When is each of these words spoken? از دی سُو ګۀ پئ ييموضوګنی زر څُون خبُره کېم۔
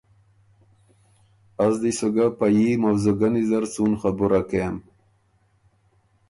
از 1.65 1.73
دی 1.81 1.91
سُو 1.97 2.07
ګۀ 2.13 2.25
پئ 2.37 2.53
ييموضوګنی 2.59 3.43
زر 3.49 3.63
څُون 3.73 3.91
خبُره 4.01 4.41
کېم۔ 4.49 4.75